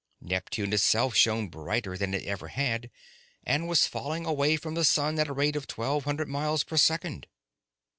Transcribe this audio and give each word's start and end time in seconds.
Neptune 0.19 0.73
itself 0.73 1.13
shone 1.15 1.47
brighter 1.47 1.95
than 1.95 2.15
it 2.15 2.25
ever 2.25 2.47
had, 2.47 2.89
and 3.43 3.67
was 3.67 3.85
falling 3.85 4.25
away 4.25 4.55
from 4.57 4.73
the 4.73 4.83
sun 4.83 5.19
at 5.19 5.27
a 5.27 5.31
rate 5.33 5.55
of 5.55 5.67
twelve 5.67 6.05
hundred 6.05 6.27
miles 6.27 6.63
per 6.63 6.75
second. 6.75 7.27